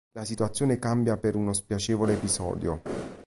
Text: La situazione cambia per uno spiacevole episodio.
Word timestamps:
La 0.15 0.25
situazione 0.25 0.79
cambia 0.79 1.15
per 1.15 1.35
uno 1.35 1.53
spiacevole 1.53 2.13
episodio. 2.13 2.81